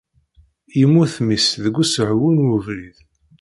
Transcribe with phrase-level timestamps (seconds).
[0.79, 2.97] Yemmut mmi-s deg usehwu n ubrid.